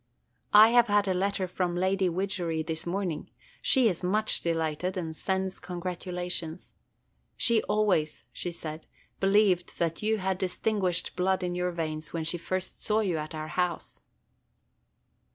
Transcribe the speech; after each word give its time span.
I 0.55 0.69
have 0.69 0.87
had 0.87 1.07
a 1.07 1.13
letter 1.13 1.47
from 1.47 1.75
Lady 1.75 2.09
Widgery 2.09 2.63
this 2.63 2.87
morning. 2.87 3.29
She 3.61 3.87
is 3.87 4.01
much 4.01 4.41
delighted, 4.41 4.97
and 4.97 5.15
sends 5.15 5.59
congratulations. 5.59 6.73
She 7.37 7.61
always, 7.65 8.23
she 8.33 8.51
said, 8.51 8.87
believed 9.19 9.77
that 9.77 10.01
you 10.01 10.17
had 10.17 10.39
distinguished 10.39 11.15
blood 11.15 11.43
in 11.43 11.53
your 11.53 11.69
veins 11.69 12.13
when 12.13 12.23
she 12.23 12.39
first 12.39 12.83
saw 12.83 13.01
you 13.01 13.19
at 13.19 13.35
our 13.35 13.49
house." 13.49 14.01